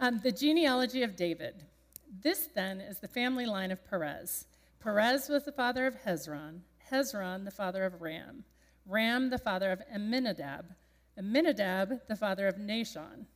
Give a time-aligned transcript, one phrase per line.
[0.00, 1.64] Um, the genealogy of David.
[2.22, 4.46] This then is the family line of Perez.
[4.80, 8.44] Perez was the father of Hezron, Hezron the father of Ram,
[8.86, 10.66] Ram the father of Amminadab,
[11.18, 13.26] Amminadab the father of Nahshon,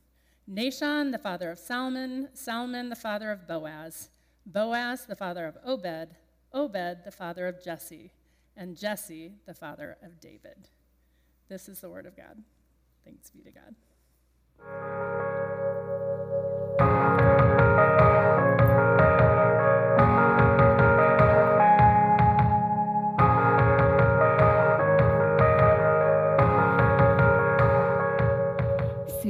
[0.49, 4.09] Nahshon the father of Salmon, Salmon the father of Boaz,
[4.45, 6.15] Boaz the father of Obed,
[6.53, 8.13] Obed the father of Jesse,
[8.55, 10.69] and Jesse the father of David.
[11.49, 12.41] This is the word of God.
[13.03, 13.75] Thanks be to God.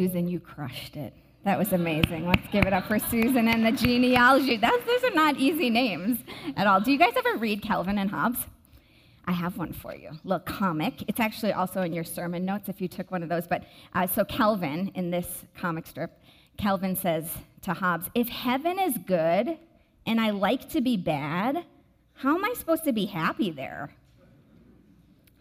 [0.04, 1.14] Susan, you crushed it.
[1.46, 2.28] That was amazing.
[2.28, 4.58] Let's give it up for Susan and the genealogy.
[4.58, 6.20] That's, those are not easy names
[6.58, 6.82] at all.
[6.82, 8.40] Do you guys ever read Calvin and Hobbes?
[9.26, 10.10] I have one for you.
[10.26, 11.06] Look, comic.
[11.08, 13.48] It's actually also in your sermon notes if you took one of those.
[13.48, 16.12] But uh, so Calvin in this comic strip,
[16.58, 17.32] Calvin says
[17.62, 19.58] to Hobbes, "If heaven is good
[20.06, 21.64] and I like to be bad,
[22.16, 23.94] how am I supposed to be happy there?"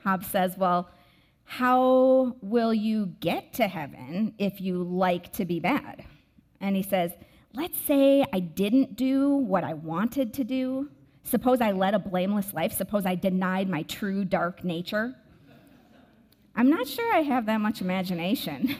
[0.04, 0.88] Hobbes says, "Well."
[1.44, 6.04] How will you get to heaven if you like to be bad?
[6.60, 7.12] And he says,
[7.54, 10.88] Let's say I didn't do what I wanted to do.
[11.22, 12.72] Suppose I led a blameless life.
[12.72, 15.14] Suppose I denied my true dark nature.
[16.56, 18.76] I'm not sure I have that much imagination.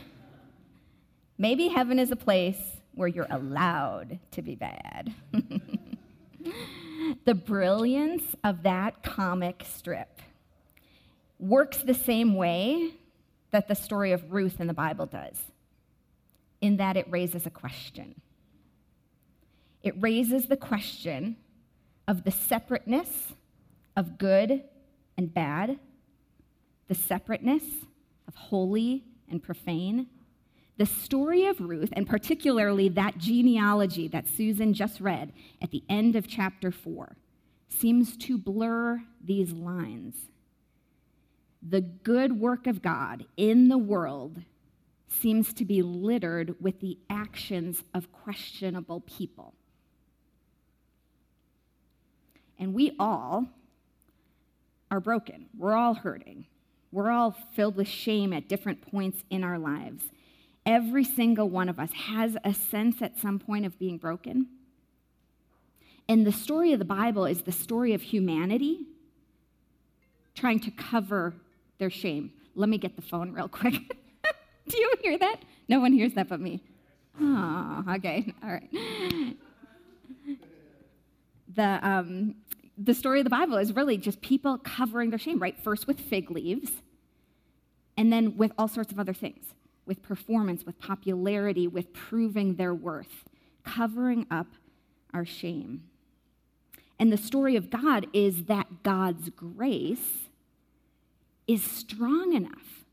[1.39, 5.15] Maybe heaven is a place where you're allowed to be bad.
[7.25, 10.12] the brilliance of that comic strip
[11.43, 12.93] works the same way
[13.51, 15.37] that the story of Ruth in the Bible does,
[16.61, 18.15] in that it raises a question.
[19.83, 21.37] It raises the question
[22.07, 23.33] of the separateness
[23.97, 24.63] of good
[25.19, 25.79] and bad,
[26.89, 27.65] the separateness
[28.29, 30.07] of holy and profane.
[30.79, 36.17] The story of Ruth, and particularly that genealogy that Susan just read at the end
[36.17, 37.17] of chapter 4,
[37.69, 40.15] seems to blur these lines
[41.67, 44.43] the good work of God in the world
[45.09, 49.55] seems to be littered with the actions of questionable people.
[52.59, 53.47] And we all
[54.91, 55.47] are broken.
[55.57, 56.47] We're all hurting.
[56.91, 60.05] We're all filled with shame at different points in our lives.
[60.65, 64.47] Every single one of us has a sense at some point of being broken.
[66.09, 68.87] And the story of the Bible is the story of humanity
[70.35, 71.35] trying to cover
[71.83, 72.31] their shame.
[72.55, 73.75] Let me get the phone real quick.
[74.69, 75.39] Do you hear that?
[75.69, 76.63] No one hears that but me.
[77.21, 78.33] Oh, okay.
[78.41, 79.37] All right.
[81.55, 82.37] The, um,
[82.79, 85.59] the story of the Bible is really just people covering their shame, right?
[85.59, 86.71] First with fig leaves,
[87.97, 89.45] and then with all sorts of other things
[89.85, 93.25] with performance, with popularity, with proving their worth,
[93.65, 94.47] covering up
[95.13, 95.83] our shame.
[97.01, 100.29] And the story of God is that God's grace
[101.47, 102.85] is strong enough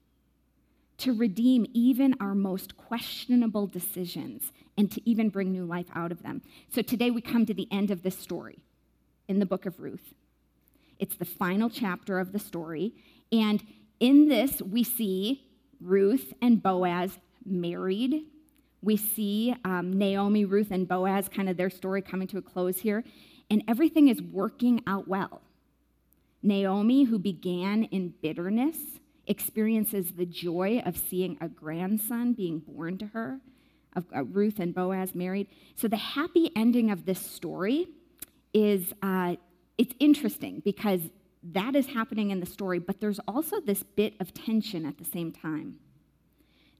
[0.98, 6.24] to redeem even our most questionable decisions and to even bring new life out of
[6.24, 6.42] them.
[6.70, 8.60] So today we come to the end of this story
[9.28, 10.14] in the book of Ruth.
[11.00, 12.94] It's the final chapter of the story.
[13.32, 13.64] And
[14.00, 15.46] in this, we see
[15.80, 18.26] Ruth and Boaz married.
[18.81, 22.80] We see um, Naomi, Ruth, and Boaz, kind of their story coming to a close
[22.80, 23.04] here.
[23.50, 25.42] And everything is working out well.
[26.41, 28.77] Naomi, who began in bitterness,
[29.27, 33.39] experiences the joy of seeing a grandson being born to her,
[33.95, 35.47] of uh, Ruth and Boaz married.
[35.75, 37.88] So the happy ending of this story
[38.53, 39.35] is uh,
[39.77, 41.01] it's interesting because
[41.41, 45.06] that is happening in the story, but there's also this bit of tension at the
[45.06, 45.75] same time.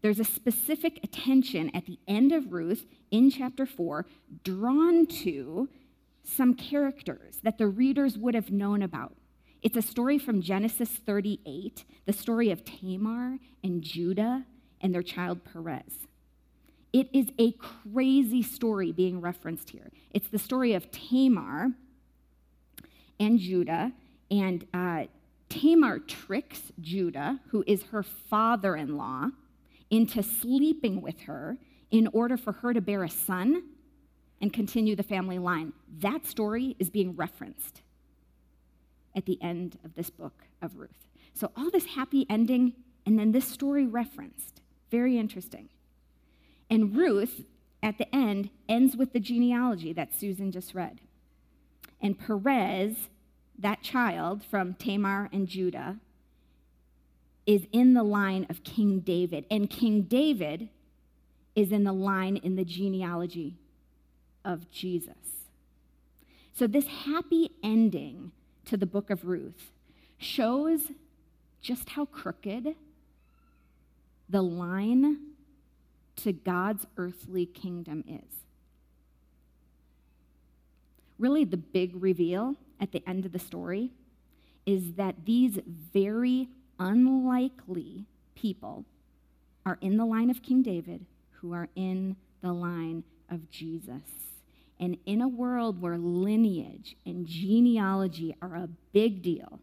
[0.02, 4.06] There's a specific attention at the end of Ruth in chapter 4
[4.44, 5.70] drawn to
[6.24, 9.16] some characters that the readers would have known about.
[9.62, 14.46] It's a story from Genesis 38, the story of Tamar and Judah
[14.80, 16.08] and their child Perez.
[16.94, 19.92] It is a crazy story being referenced here.
[20.12, 21.72] It's the story of Tamar
[23.20, 23.92] and Judah,
[24.32, 25.04] and uh,
[25.50, 29.28] Tamar tricks Judah, who is her father in law,
[29.90, 31.58] into sleeping with her
[31.92, 33.64] in order for her to bear a son
[34.40, 35.74] and continue the family line.
[35.98, 37.82] That story is being referenced
[39.20, 41.10] at the end of this book of Ruth.
[41.34, 42.74] So, all this happy ending,
[43.06, 44.62] and then this story referenced.
[44.90, 45.68] Very interesting.
[46.70, 47.44] And Ruth,
[47.84, 51.02] at the end, ends with the genealogy that Susan just read.
[52.02, 53.10] And Perez,
[53.58, 55.98] that child from Tamar and Judah,
[57.46, 59.46] is in the line of King David.
[59.52, 60.70] And King David
[61.58, 63.58] is in the line in the genealogy
[64.46, 65.48] of Jesus.
[66.54, 68.32] So, this happy ending
[68.70, 69.72] to the book of Ruth
[70.20, 70.92] shows
[71.60, 72.76] just how crooked
[74.30, 75.18] the line
[76.18, 78.44] to God's earthly kingdom is.
[81.18, 83.90] Really, the big reveal at the end of the story
[84.68, 85.58] is that these
[85.92, 88.06] very unlikely
[88.36, 88.86] people
[89.66, 91.08] are in the line of King David
[91.42, 94.04] who are in the line of Jesus.
[94.80, 99.60] And in a world where lineage and genealogy are a big deal,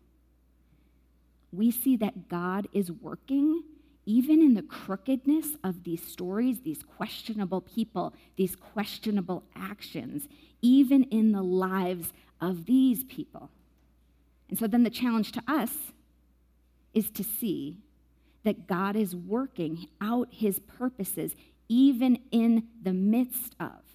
[1.53, 3.63] we see that God is working
[4.05, 10.29] even in the crookedness of these stories, these questionable people, these questionable actions,
[10.63, 13.51] even in the lives of these people.
[14.49, 15.73] And so then the challenge to us
[16.95, 17.79] is to see
[18.45, 21.35] that God is working out his purposes
[21.69, 23.86] even in the midst of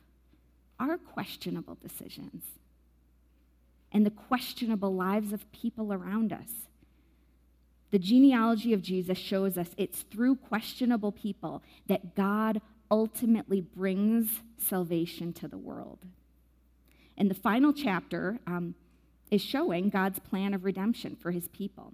[0.81, 2.43] our questionable decisions
[3.91, 6.49] and the questionable lives of people around us.
[7.91, 15.33] The genealogy of Jesus shows us it's through questionable people that God ultimately brings salvation
[15.33, 15.99] to the world.
[17.17, 18.73] And the final chapter um,
[19.29, 21.93] is showing God's plan of redemption for his people.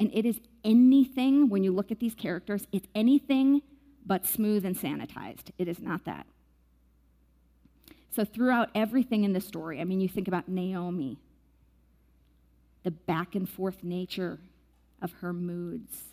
[0.00, 3.60] And it is anything, when you look at these characters, it's anything
[4.06, 5.50] but smooth and sanitized.
[5.58, 6.26] It is not that.
[8.14, 11.18] So, throughout everything in the story, I mean, you think about Naomi,
[12.84, 14.38] the back and forth nature
[15.02, 16.04] of her moods,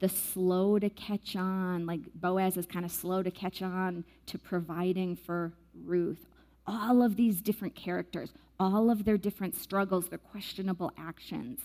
[0.00, 4.38] the slow to catch on, like Boaz is kind of slow to catch on to
[4.38, 5.52] providing for
[5.84, 6.26] Ruth.
[6.66, 11.60] All of these different characters, all of their different struggles, their questionable actions,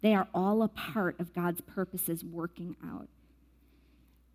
[0.00, 3.08] they are all a part of God's purposes working out.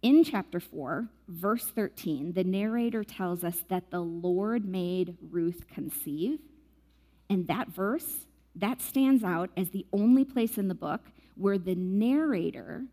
[0.03, 6.39] In chapter 4, verse 13, the narrator tells us that the Lord made Ruth conceive.
[7.29, 10.99] And that verse, that stands out as the only place in the book
[11.35, 12.83] where the narrator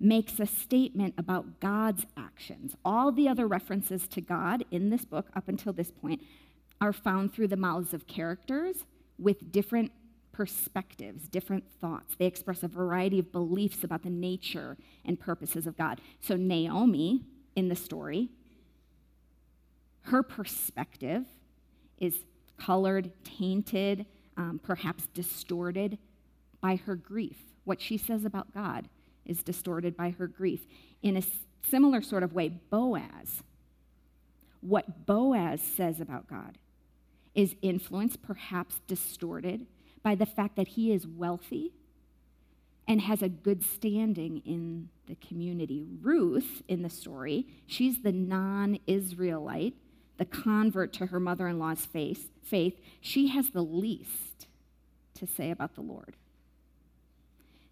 [0.00, 2.74] makes a statement about God's actions.
[2.82, 6.22] All the other references to God in this book up until this point
[6.80, 8.86] are found through the mouths of characters
[9.18, 9.92] with different
[10.34, 12.16] perspectives, different thoughts.
[12.18, 16.00] They express a variety of beliefs about the nature and purposes of God.
[16.20, 17.22] So, Naomi
[17.54, 18.28] in the story,
[20.02, 21.24] her perspective
[21.98, 22.24] is
[22.58, 25.98] colored, tainted, um, perhaps distorted
[26.60, 27.38] by her grief.
[27.64, 28.88] What she says about God
[29.24, 30.66] is distorted by her grief.
[31.00, 31.22] In a
[31.70, 33.42] similar sort of way, Boaz,
[34.60, 36.58] what Boaz says about God
[37.34, 39.66] is influenced, perhaps distorted
[40.04, 41.72] by the fact that he is wealthy
[42.86, 45.86] and has a good standing in the community.
[46.02, 49.74] Ruth, in the story, she's the non Israelite,
[50.18, 52.30] the convert to her mother in law's faith.
[53.00, 54.46] She has the least
[55.14, 56.16] to say about the Lord.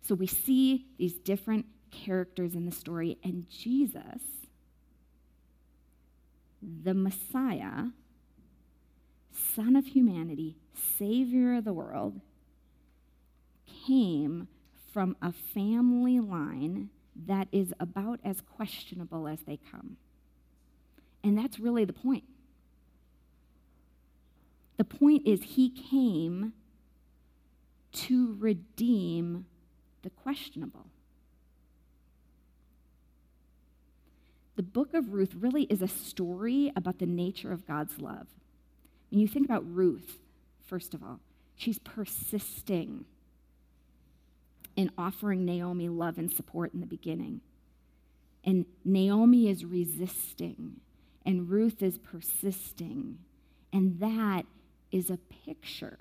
[0.01, 4.23] So we see these different characters in the story, and Jesus,
[6.63, 7.89] the Messiah,
[9.55, 12.21] Son of humanity, Savior of the world,
[13.87, 14.49] came
[14.93, 16.91] from a family line
[17.27, 19.97] that is about as questionable as they come.
[21.25, 22.25] And that's really the point.
[24.77, 26.53] The point is, he came
[27.93, 29.47] to redeem
[30.03, 30.87] the questionable.
[34.57, 38.27] The book of Ruth really is a story about the nature of God's love.
[39.11, 40.19] When you think about Ruth,
[40.65, 41.21] first of all,
[41.57, 43.05] she's persisting
[44.77, 47.41] in offering Naomi love and support in the beginning.
[48.45, 50.81] And Naomi is resisting,
[51.25, 53.19] and Ruth is persisting.
[53.73, 54.45] And that
[54.91, 55.99] is a picture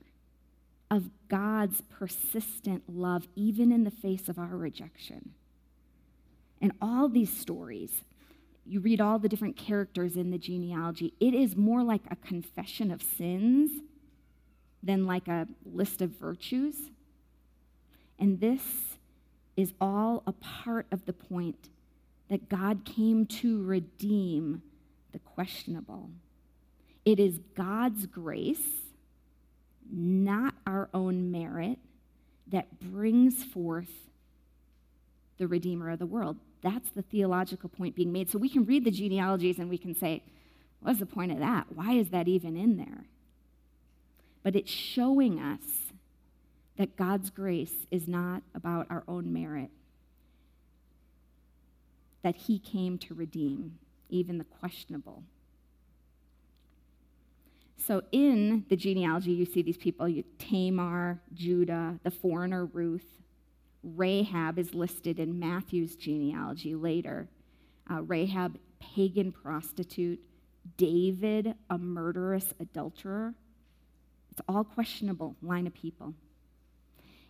[0.89, 5.33] of God's persistent love, even in the face of our rejection.
[6.59, 8.03] And all these stories
[8.65, 12.91] you read all the different characters in the genealogy, it is more like a confession
[12.91, 13.71] of sins
[14.83, 16.75] than like a list of virtues.
[18.19, 18.61] And this
[19.57, 21.69] is all a part of the point
[22.29, 24.61] that God came to redeem
[25.11, 26.09] the questionable.
[27.03, 28.85] It is God's grace,
[29.91, 31.79] not our own merit,
[32.47, 33.89] that brings forth
[35.37, 36.37] the Redeemer of the world.
[36.61, 38.29] That's the theological point being made.
[38.29, 40.23] So we can read the genealogies and we can say,
[40.79, 41.65] what's the point of that?
[41.73, 43.05] Why is that even in there?
[44.43, 45.91] But it's showing us
[46.77, 49.69] that God's grace is not about our own merit,
[52.23, 53.77] that He came to redeem.
[54.13, 55.23] even the questionable.
[57.77, 63.05] So in the genealogy, you see these people you, Tamar, Judah, the foreigner Ruth.
[63.83, 67.27] Rahab is listed in Matthew's genealogy later.
[67.89, 70.19] Uh, Rahab, pagan prostitute.
[70.77, 73.33] David, a murderous adulterer.
[74.31, 76.13] It's all questionable line of people.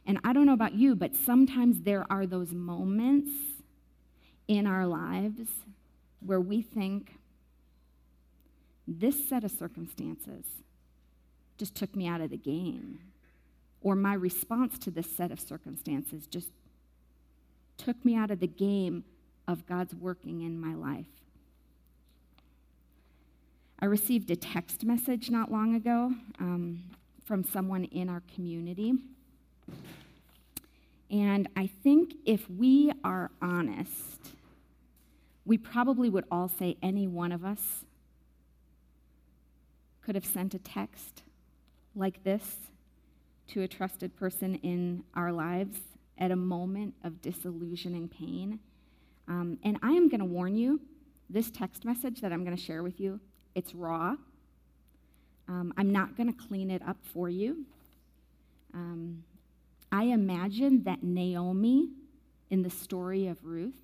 [0.05, 3.31] And I don't know about you, but sometimes there are those moments
[4.47, 5.47] in our lives
[6.25, 7.13] where we think,
[8.87, 10.43] this set of circumstances
[11.57, 12.99] just took me out of the game.
[13.81, 16.49] Or my response to this set of circumstances just
[17.77, 19.03] took me out of the game
[19.47, 21.20] of God's working in my life.
[23.83, 26.83] I received a text message not long ago um,
[27.25, 28.93] from someone in our community.
[31.09, 34.29] And I think if we are honest,
[35.45, 37.83] we probably would all say any one of us
[40.03, 41.23] could have sent a text
[41.95, 42.57] like this
[43.47, 45.79] to a trusted person in our lives
[46.19, 48.59] at a moment of disillusioning pain.
[49.27, 50.81] Um, and I am going to warn you
[51.31, 53.19] this text message that I'm going to share with you,
[53.55, 54.15] it's raw.
[55.47, 57.65] Um, I'm not going to clean it up for you.
[58.73, 59.23] Um,
[59.91, 61.89] I imagine that Naomi,
[62.49, 63.75] in the story of Ruth,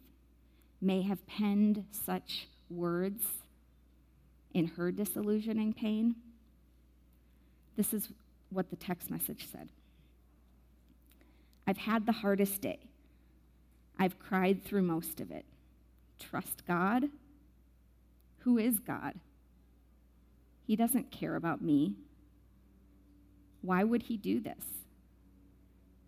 [0.81, 3.23] may have penned such words
[4.53, 6.15] in her disillusioning pain.
[7.75, 8.09] This is
[8.49, 9.69] what the text message said
[11.65, 12.79] I've had the hardest day.
[13.99, 15.45] I've cried through most of it.
[16.19, 17.05] Trust God.
[18.39, 19.15] Who is God?
[20.67, 21.95] He doesn't care about me.
[23.61, 24.63] Why would he do this?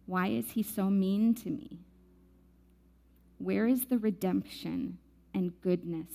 [0.06, 1.80] Why is he so mean to me?
[3.40, 5.00] Where is the redemption
[5.34, 6.12] and goodness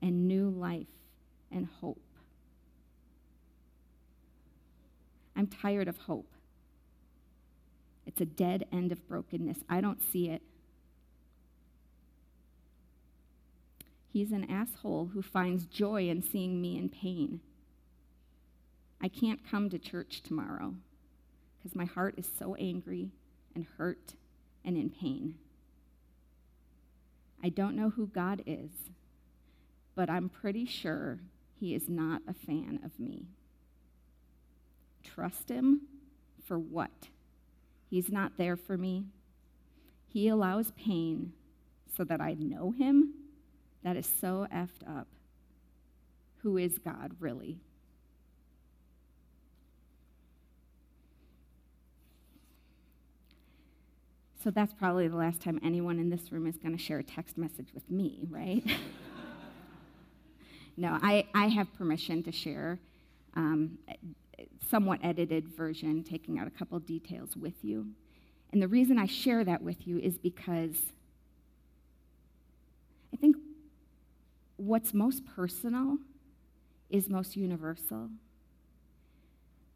[0.00, 0.86] and new life
[1.50, 2.02] and hope.
[5.36, 6.30] I'm tired of hope.
[8.06, 9.58] It's a dead end of brokenness.
[9.68, 10.42] I don't see it.
[14.08, 17.40] He's an asshole who finds joy in seeing me in pain.
[19.02, 20.74] I can't come to church tomorrow
[21.58, 23.10] because my heart is so angry
[23.54, 24.14] and hurt
[24.64, 25.34] and in pain.
[27.42, 28.70] I don't know who God is,
[29.96, 31.18] but I'm pretty sure
[31.58, 33.26] he is not a fan of me.
[35.02, 35.82] Trust him
[36.44, 37.08] for what?
[37.90, 39.06] He's not there for me.
[40.06, 41.32] He allows pain
[41.96, 43.14] so that I know him.
[43.82, 45.08] That is so effed up.
[46.38, 47.58] Who is God, really?
[54.42, 57.04] So that's probably the last time anyone in this room is going to share a
[57.04, 58.64] text message with me, right?
[60.76, 62.78] No, I, I have permission to share
[63.34, 63.78] um,
[64.70, 67.88] somewhat edited version, taking out a couple details with you.
[68.52, 70.76] And the reason I share that with you is because
[73.12, 73.36] I think
[74.56, 75.98] what's most personal
[76.88, 78.08] is most universal.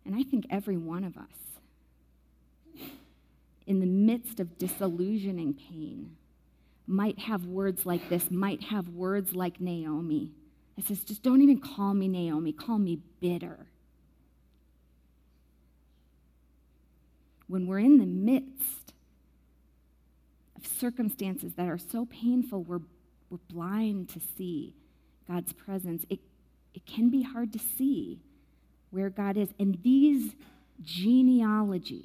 [0.04, 1.55] And I think every one of us,
[3.66, 6.16] in the midst of disillusioning pain,
[6.86, 10.32] might have words like this, might have words like Naomi
[10.76, 13.66] it says, just don't even call me Naomi, call me bitter.
[17.48, 18.92] When we're in the midst
[20.56, 22.80] of circumstances that are so painful, we're,
[23.30, 24.74] we're blind to see
[25.26, 26.04] God's presence.
[26.10, 26.20] It,
[26.74, 28.20] it can be hard to see
[28.90, 29.48] where God is.
[29.58, 30.34] And these
[30.82, 32.04] genealogies,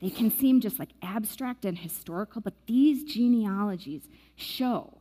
[0.00, 4.02] they can seem just like abstract and historical, but these genealogies
[4.34, 4.98] show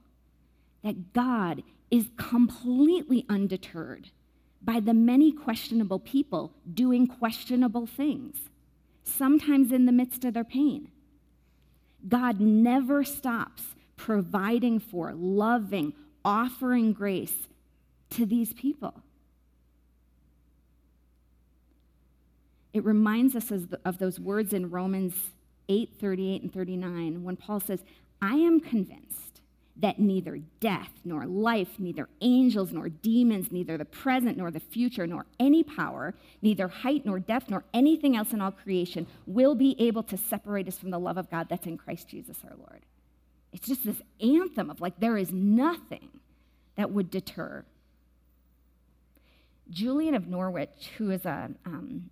[0.83, 4.09] that God is completely undeterred
[4.61, 8.37] by the many questionable people doing questionable things,
[9.03, 10.89] sometimes in the midst of their pain.
[12.07, 13.63] God never stops
[13.97, 17.47] providing for, loving, offering grace
[18.11, 19.03] to these people.
[22.75, 23.53] It reminds us
[23.86, 25.13] of those words in Romans
[25.70, 27.79] 8 38 and 39 when Paul says,
[28.22, 29.39] I am convinced
[29.77, 35.08] that neither death, nor life, neither angels, nor demons, neither the present, nor the future,
[35.08, 39.77] nor any power, neither height, nor depth, nor anything else in all creation will be
[39.79, 42.82] able to separate us from the love of God that's in Christ Jesus our Lord.
[43.53, 46.10] It's just this anthem of like, there is nothing
[46.75, 47.63] that would deter.
[49.70, 52.10] Julian of Norwich, who is a um,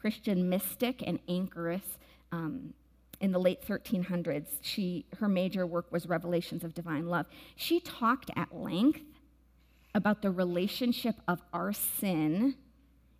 [0.00, 1.98] Christian mystic and anchoress,
[2.32, 2.74] um,
[3.20, 4.46] in the late 1300s.
[4.62, 7.26] She, her major work was Revelations of Divine Love.
[7.54, 9.02] She talked at length
[9.94, 12.54] about the relationship of our sin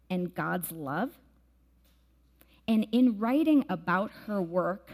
[0.09, 1.11] and God's love.
[2.67, 4.93] And in writing about her work,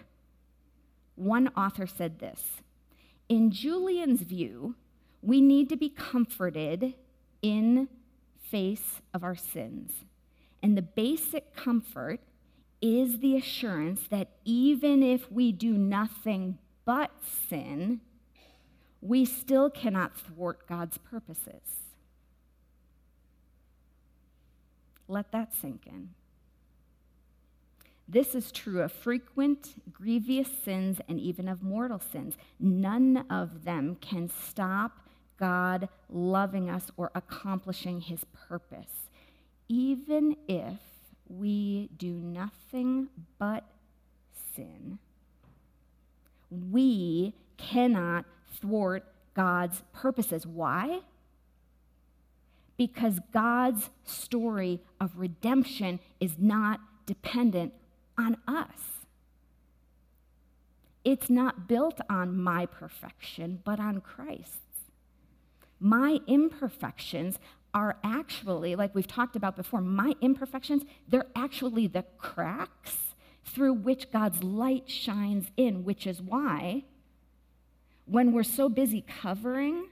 [1.15, 2.43] one author said this
[3.29, 4.75] In Julian's view,
[5.23, 6.95] we need to be comforted
[7.43, 7.89] in
[8.51, 9.93] face of our sins.
[10.67, 12.19] And the basic comfort
[12.83, 17.13] is the assurance that even if we do nothing but
[17.49, 18.01] sin,
[19.01, 21.95] we still cannot thwart God's purposes.
[25.07, 26.09] Let that sink in.
[28.09, 32.35] This is true of frequent, grievous sins and even of mortal sins.
[32.59, 34.99] None of them can stop
[35.39, 39.06] God loving us or accomplishing his purpose,
[39.69, 40.79] even if
[41.29, 43.09] we do nothing
[43.39, 43.65] but
[44.55, 44.99] sin.
[46.51, 48.25] We cannot
[48.61, 49.05] thwart
[49.35, 50.47] God's purposes.
[50.47, 51.01] Why?
[52.77, 57.73] Because God's story of redemption is not dependent
[58.19, 59.05] on us.
[61.05, 64.59] It's not built on my perfection, but on Christ's.
[65.79, 67.39] My imperfections
[67.77, 72.97] are actually, like we've talked about before, my imperfections, they're actually the cracks
[73.45, 76.85] through which God's light shines in, which is why
[78.07, 79.89] when we're so busy covering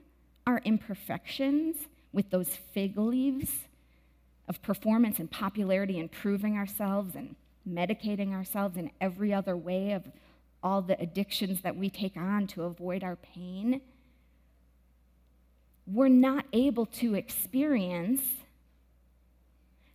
[0.47, 1.77] our imperfections
[2.13, 3.51] with those fig leaves
[4.49, 7.35] of performance and popularity and proving ourselves and
[7.69, 10.05] medicating ourselves in every other way of
[10.63, 13.81] all the addictions that we take on to avoid our pain,
[15.87, 18.23] we're not able to experience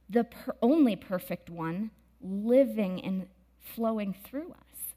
[0.09, 1.91] the per- only perfect one
[2.21, 3.27] living and
[3.59, 4.95] flowing through us.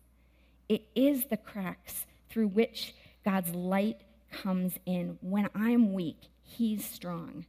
[0.68, 2.94] It is the cracks through which
[3.24, 5.18] God's light comes in.
[5.20, 7.46] When I'm weak, He's strong.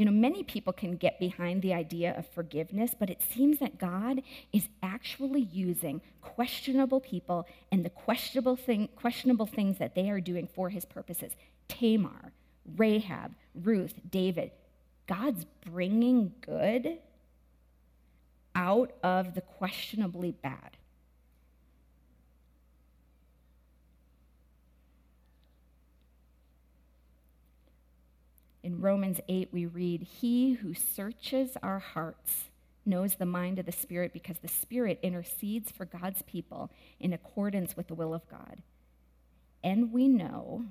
[0.00, 3.76] You know, many people can get behind the idea of forgiveness, but it seems that
[3.76, 10.18] God is actually using questionable people and the questionable, thing, questionable things that they are
[10.18, 11.32] doing for his purposes.
[11.68, 12.32] Tamar,
[12.78, 14.52] Rahab, Ruth, David.
[15.06, 16.96] God's bringing good
[18.54, 20.78] out of the questionably bad.
[28.70, 32.50] In Romans 8, we read, He who searches our hearts
[32.86, 37.76] knows the mind of the Spirit because the Spirit intercedes for God's people in accordance
[37.76, 38.62] with the will of God.
[39.64, 40.66] And we know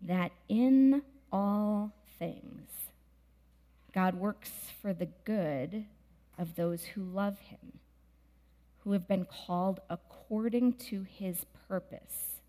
[0.00, 2.70] that in all things,
[3.92, 5.84] God works for the good
[6.38, 7.78] of those who love him,
[8.84, 12.40] who have been called according to his purpose.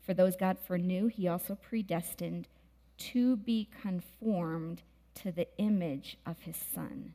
[0.00, 2.48] For those God foreknew, he also predestined
[2.98, 4.82] to be conformed
[5.14, 7.14] to the image of his Son,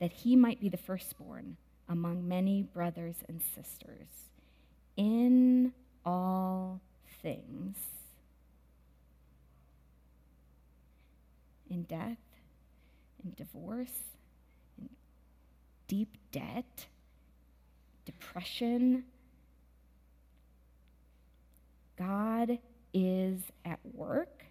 [0.00, 1.56] that he might be the firstborn
[1.88, 4.08] among many brothers and sisters.
[4.96, 5.72] In
[6.04, 6.80] all
[7.22, 7.76] things,
[11.68, 12.18] in death,
[13.24, 14.00] in divorce,
[14.78, 14.88] in
[15.88, 16.86] deep debt,
[18.04, 19.04] depression,
[21.98, 22.58] God
[22.92, 24.45] is at work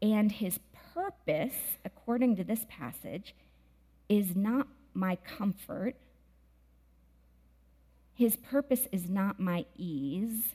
[0.00, 0.58] and his
[0.94, 3.34] purpose, according to this passage,
[4.08, 5.96] is not my comfort.
[8.14, 10.54] His purpose is not my ease.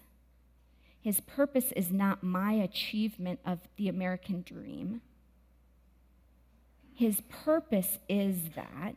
[1.01, 5.01] His purpose is not my achievement of the American dream.
[6.95, 8.95] His purpose is that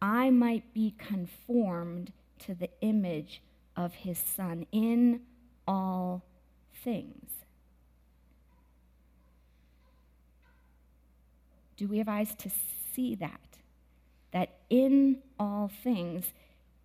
[0.00, 3.42] I might be conformed to the image
[3.76, 5.20] of his Son in
[5.66, 6.22] all
[6.84, 7.30] things.
[11.78, 12.50] Do we have eyes to
[12.92, 13.40] see that?
[14.32, 16.34] That in all things,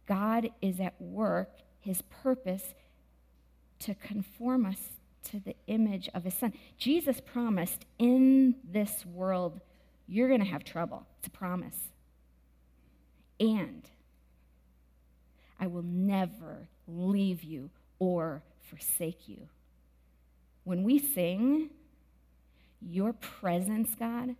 [0.08, 2.73] God is at work, his purpose
[3.79, 4.77] to conform us
[5.25, 6.53] to the image of his son.
[6.77, 9.60] Jesus promised in this world,
[10.08, 11.06] you're going to have trouble.
[11.17, 11.77] It's a promise.
[13.39, 13.89] And
[15.60, 19.47] I will never leave you or forsake you.
[20.65, 21.71] When we sing,
[22.79, 24.36] your presence, God,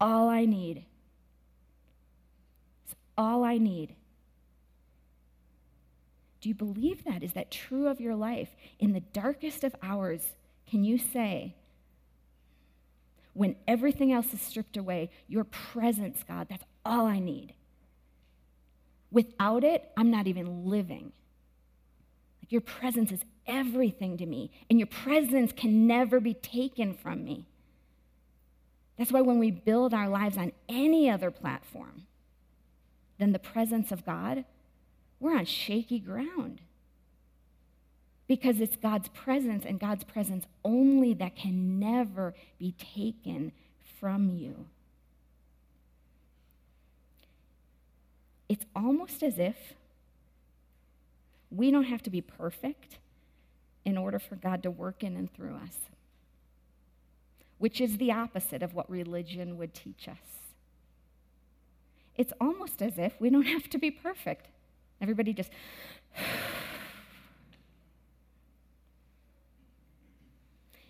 [0.00, 0.84] all I need.
[2.84, 3.94] It's all I need.
[6.40, 7.22] Do you believe that?
[7.22, 8.48] Is that true of your life?
[8.78, 10.32] In the darkest of hours,
[10.66, 11.54] can you say,
[13.34, 17.54] when everything else is stripped away, your presence, God, that's all I need.
[19.10, 21.12] Without it, I'm not even living.
[22.42, 27.24] Like your presence is everything to me, and your presence can never be taken from
[27.24, 27.46] me.
[29.00, 32.02] That's why when we build our lives on any other platform
[33.18, 34.44] than the presence of God,
[35.18, 36.60] we're on shaky ground.
[38.28, 43.52] Because it's God's presence and God's presence only that can never be taken
[43.98, 44.66] from you.
[48.50, 49.56] It's almost as if
[51.50, 52.98] we don't have to be perfect
[53.82, 55.78] in order for God to work in and through us
[57.60, 60.16] which is the opposite of what religion would teach us.
[62.16, 64.48] It's almost as if we don't have to be perfect.
[65.00, 65.50] Everybody just.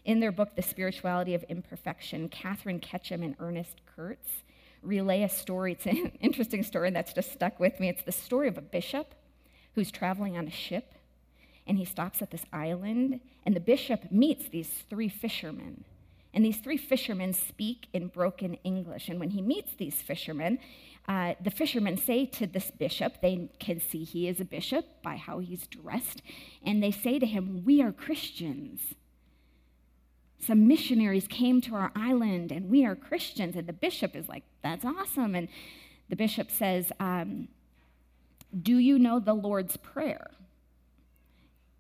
[0.04, 4.30] In their book, The Spirituality of Imperfection, Katherine Ketcham and Ernest Kurtz
[4.80, 5.72] relay a story.
[5.72, 7.88] It's an interesting story that's just stuck with me.
[7.88, 9.16] It's the story of a bishop
[9.74, 10.94] who's traveling on a ship,
[11.66, 15.85] and he stops at this island, and the bishop meets these three fishermen
[16.32, 19.08] and these three fishermen speak in broken English.
[19.08, 20.58] And when he meets these fishermen,
[21.08, 25.16] uh, the fishermen say to this bishop, they can see he is a bishop by
[25.16, 26.22] how he's dressed,
[26.64, 28.80] and they say to him, We are Christians.
[30.38, 33.56] Some missionaries came to our island, and we are Christians.
[33.56, 35.34] And the bishop is like, That's awesome.
[35.34, 35.48] And
[36.08, 37.48] the bishop says, um,
[38.62, 40.30] Do you know the Lord's Prayer?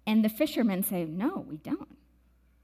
[0.06, 1.99] And the fishermen say, No, we don't.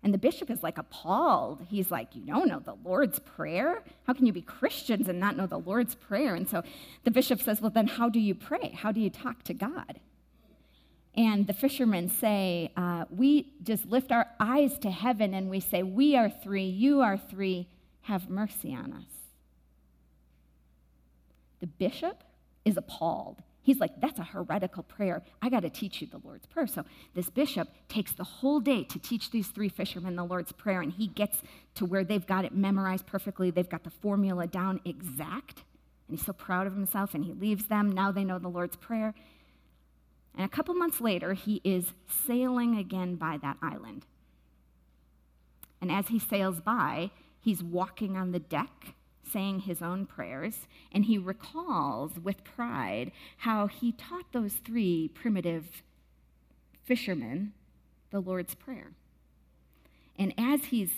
[0.07, 1.67] And the bishop is like appalled.
[1.69, 3.83] He's like, You don't know the Lord's Prayer?
[4.07, 6.37] How can you be Christians and not know the Lord's Prayer?
[6.37, 6.63] And so
[7.03, 8.71] the bishop says, Well, then how do you pray?
[8.71, 9.99] How do you talk to God?
[11.17, 15.83] And the fishermen say, uh, We just lift our eyes to heaven and we say,
[15.83, 17.67] We are three, you are three,
[18.03, 19.11] have mercy on us.
[21.59, 22.23] The bishop
[22.65, 23.43] is appalled.
[23.67, 25.25] He's like, that's a heretical prayer.
[25.43, 26.69] I got to teach you the Lord's Prayer.
[26.69, 26.85] So
[27.17, 30.93] this bishop takes the whole day to teach these three fishermen the Lord's Prayer, and
[30.93, 31.43] he gets
[31.75, 33.51] to where they've got it memorized perfectly.
[33.51, 35.65] They've got the formula down exact,
[36.07, 37.91] and he's so proud of himself, and he leaves them.
[37.91, 39.15] Now they know the Lord's Prayer.
[40.37, 41.93] And a couple months later, he is
[42.25, 44.07] sailing again by that island.
[45.81, 48.95] And as he sails by, he's walking on the deck
[49.31, 55.83] saying his own prayers, and he recalls with pride how he taught those three primitive
[56.85, 57.53] fishermen
[58.11, 58.93] the Lord's Prayer.
[60.19, 60.91] And as he's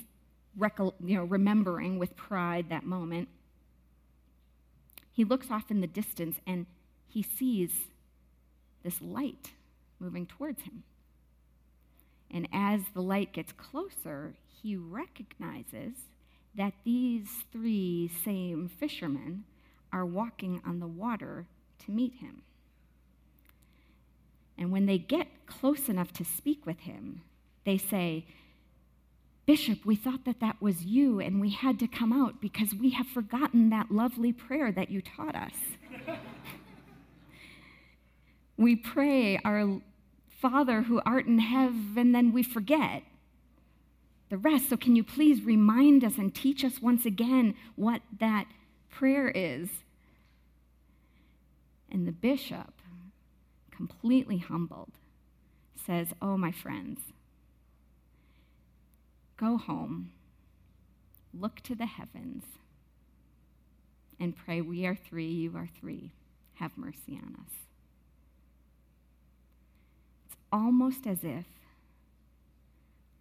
[0.61, 3.29] you know, remembering with pride that moment,
[5.11, 6.67] he looks off in the distance and
[7.07, 7.73] he sees
[8.83, 9.53] this light
[9.99, 10.85] moving towards him.
[12.31, 15.95] And as the light gets closer, he recognizes
[16.59, 19.44] that these three same fishermen
[19.92, 21.47] are walking on the water
[21.85, 22.42] to meet him.
[24.59, 27.23] And when they get close enough to speak with him,
[27.64, 28.27] they say,
[29.47, 32.90] Bishop, we thought that that was you, and we had to come out because we
[32.90, 35.55] have forgotten that lovely prayer that you taught us.
[38.59, 39.81] we pray, Our
[40.42, 43.05] Father who art in heaven, and then we forget
[44.29, 44.69] the rest.
[44.69, 48.47] So, can you please remind us and teach us once again what that
[48.91, 49.69] prayer is?
[51.91, 52.75] And the bishop,
[53.71, 54.93] completely humbled,
[55.87, 57.01] says, Oh, my friends,
[59.37, 60.12] go home,
[61.33, 62.45] look to the heavens,
[64.21, 66.12] and pray, We are three, you are three.
[66.55, 67.53] Have mercy on us.
[70.27, 71.47] It's almost as if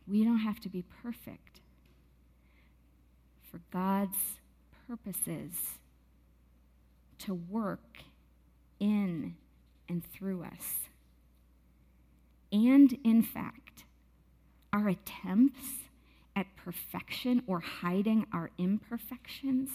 [0.08, 1.60] we don't have to be perfect
[3.52, 4.18] for God's
[4.88, 5.52] purposes
[7.20, 7.98] to work
[8.80, 9.36] in
[9.90, 10.90] and through us.
[12.52, 13.84] And in fact,
[14.72, 15.88] our attempts
[16.36, 19.70] at perfection or hiding our imperfections,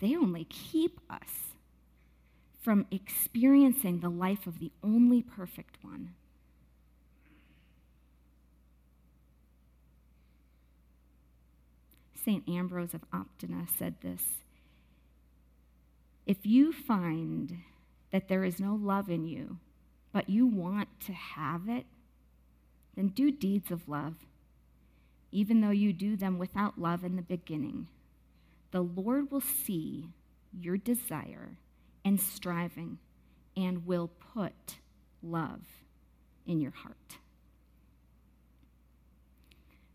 [0.00, 1.54] they only keep us
[2.62, 6.14] from experiencing the life of the only perfect one.
[12.26, 12.48] St.
[12.48, 14.22] Ambrose of Optina said this
[16.26, 17.58] If you find
[18.10, 19.58] that there is no love in you,
[20.12, 21.86] but you want to have it,
[22.96, 24.14] then do deeds of love,
[25.30, 27.86] even though you do them without love in the beginning.
[28.72, 30.08] The Lord will see
[30.52, 31.58] your desire
[32.04, 32.98] and striving
[33.56, 34.78] and will put
[35.22, 35.62] love
[36.44, 37.18] in your heart.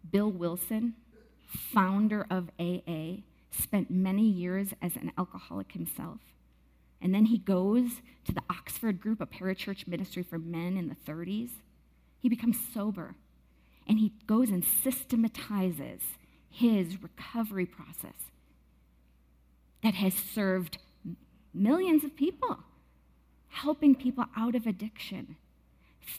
[0.10, 0.96] Bill Wilson
[1.52, 6.20] founder of AA, spent many years as an alcoholic himself.
[7.02, 11.12] And then he goes to the Oxford group, a parachurch ministry for men in the
[11.12, 11.52] 30s.
[12.20, 13.16] He becomes sober
[13.88, 16.02] and he goes and systematizes
[16.50, 18.32] his recovery process
[19.84, 20.78] that has served
[21.54, 22.60] millions of people,
[23.50, 25.36] helping people out of addiction.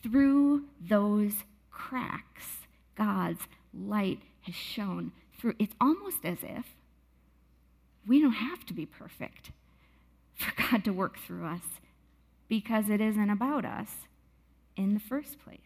[0.03, 2.67] Through those cracks,
[2.97, 3.43] God's
[3.73, 5.13] light has shone
[5.43, 5.55] through.
[5.59, 6.65] It's almost as if
[8.07, 9.51] we don't have to be perfect
[10.35, 11.81] for God to work through us
[12.49, 13.91] because it isn't about us
[14.77, 15.59] in the first place.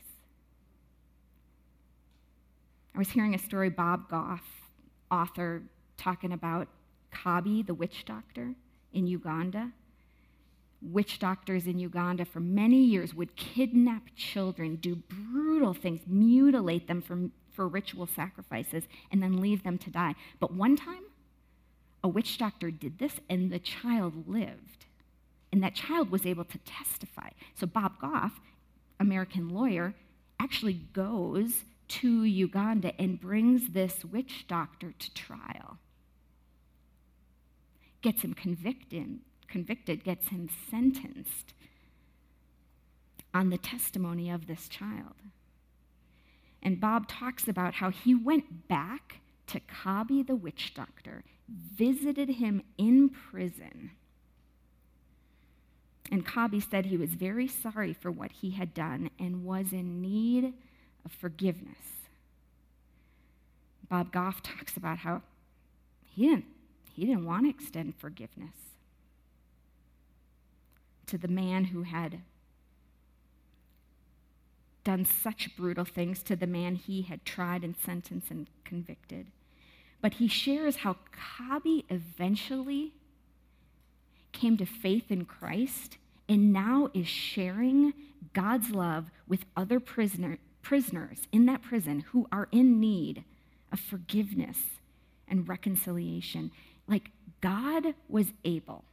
[2.94, 4.44] I was hearing a story, Bob Goff,
[5.10, 5.62] author,
[5.98, 6.68] talking about
[7.12, 8.54] Kabi, the witch doctor
[8.94, 9.72] in Uganda.
[10.80, 17.02] Witch doctors in Uganda for many years would kidnap children, do brutal things, mutilate them
[17.02, 20.14] for, for ritual sacrifices, and then leave them to die.
[20.38, 21.04] But one time,
[22.04, 24.86] a witch doctor did this, and the child lived.
[25.50, 27.30] And that child was able to testify.
[27.54, 28.40] So Bob Goff,
[29.00, 29.94] American lawyer,
[30.38, 35.78] actually goes to Uganda and brings this witch doctor to trial
[38.06, 41.54] gets him convicted, convicted, gets him sentenced
[43.34, 45.16] on the testimony of this child.
[46.66, 52.60] And Bob talks about how he went back to Kabi the witch doctor, visited him
[52.76, 53.92] in prison.
[56.10, 60.02] And Kabi said he was very sorry for what he had done and was in
[60.02, 60.54] need
[61.04, 62.02] of forgiveness.
[63.88, 65.22] Bob Goff talks about how
[66.04, 66.46] he didn't
[66.94, 68.56] he didn't want to extend forgiveness
[71.06, 72.22] to the man who had
[74.86, 79.26] done such brutal things to the man he had tried and sentenced and convicted.
[80.00, 82.92] But he shares how Kabi eventually
[84.30, 87.94] came to faith in Christ and now is sharing
[88.32, 93.24] God's love with other prisoner, prisoners in that prison who are in need
[93.72, 94.58] of forgiveness
[95.26, 96.52] and reconciliation.
[96.86, 98.84] Like God was able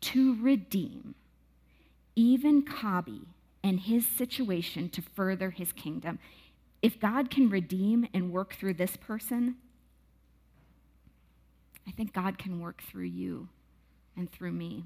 [0.00, 1.14] to redeem
[2.16, 3.26] even Kabi
[3.62, 6.18] and his situation to further his kingdom.
[6.80, 9.56] If God can redeem and work through this person,
[11.86, 13.48] I think God can work through you
[14.16, 14.80] and through me.